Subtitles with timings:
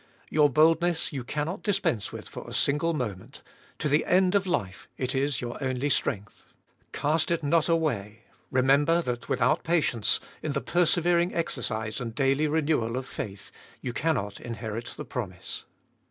[0.31, 3.43] Your boldness you cannot dispense with for a single moment;
[3.77, 6.43] to the end of life it is your only strength.
[6.91, 12.97] Cast it not away; remember that without patience, in the persevering exercise and daily renewal
[12.97, 15.65] of faith, you cannot inherit the promise.